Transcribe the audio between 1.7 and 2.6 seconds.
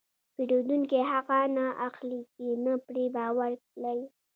اخلي چې